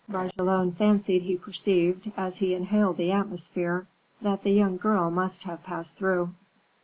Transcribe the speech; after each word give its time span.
Bragelonne 0.09 0.71
fancied 0.71 1.21
he 1.21 1.35
perceived, 1.37 2.11
as 2.17 2.37
he 2.37 2.55
inhaled 2.55 2.97
the 2.97 3.11
atmosphere, 3.11 3.85
that 4.19 4.41
the 4.41 4.49
young 4.49 4.77
girl 4.77 5.11
must 5.11 5.43
have 5.43 5.61
passed 5.61 5.95
through. 5.95 6.33